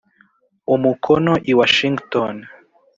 Umukono 0.75 1.31
i 1.51 1.53
washington 1.59 2.35